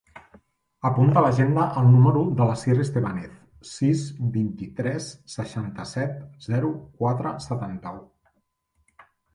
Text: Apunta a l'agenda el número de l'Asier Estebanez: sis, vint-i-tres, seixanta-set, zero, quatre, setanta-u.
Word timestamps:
Apunta 0.89 1.19
a 1.19 1.21
l'agenda 1.25 1.65
el 1.81 1.91
número 1.95 2.23
de 2.39 2.47
l'Asier 2.51 2.77
Estebanez: 2.85 3.37
sis, 3.75 4.03
vint-i-tres, 4.39 5.11
seixanta-set, 5.37 6.19
zero, 6.51 6.75
quatre, 7.03 7.37
setanta-u. 7.51 8.07